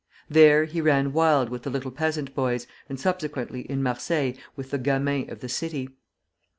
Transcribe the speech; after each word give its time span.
There 0.27 0.65
he 0.65 0.81
ran 0.81 1.13
wild 1.13 1.49
with 1.49 1.61
the 1.61 1.69
little 1.69 1.91
peasant 1.91 2.33
boys, 2.33 2.65
and 2.89 2.99
subsequently 2.99 3.61
in 3.69 3.83
Marseilles 3.83 4.33
with 4.55 4.71
the 4.71 4.79
gamins 4.79 5.29
of 5.31 5.41
the 5.41 5.47
city. 5.47 5.89